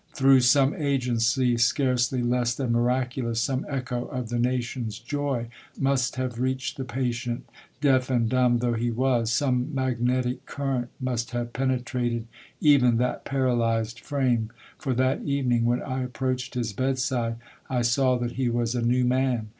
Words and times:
Through 0.15 0.41
some 0.41 0.73
agency 0.73 1.57
scarcely 1.59 2.23
less 2.23 2.55
than 2.55 2.71
miraculous, 2.71 3.39
some 3.39 3.67
echo 3.69 4.05
of 4.05 4.29
the 4.29 4.39
nation's 4.39 4.97
joy 4.97 5.49
must 5.79 6.15
have 6.15 6.39
reached 6.39 6.77
the 6.77 6.83
patient, 6.83 7.47
deaf 7.81 8.05
44 8.05 8.15
Monday 8.15 8.15
Tales, 8.15 8.15
and 8.15 8.29
dumb 8.31 8.57
though 8.71 8.77
he 8.79 8.89
was, 8.89 9.31
some 9.31 9.75
magnetic 9.75 10.47
current 10.47 10.89
must 10.99 11.29
have 11.37 11.53
penetrated 11.53 12.25
even 12.59 12.97
that 12.97 13.25
paralyzed 13.25 13.99
frame, 13.99 14.49
for 14.79 14.95
that 14.95 15.21
evening, 15.21 15.65
when 15.65 15.83
I 15.83 16.01
approached 16.01 16.55
his 16.55 16.73
bedside, 16.73 17.35
I 17.69 17.83
saw 17.83 18.17
that 18.17 18.31
he 18.31 18.49
was 18.49 18.73
a 18.73 18.81
new 18.81 19.05
man. 19.05 19.49